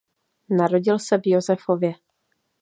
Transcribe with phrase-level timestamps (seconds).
[0.49, 1.93] Narodil se v Josefově.